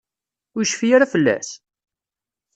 Ur 0.55 0.63
yecfi 0.65 0.87
ara 0.95 1.11
fell-as? 1.13 1.49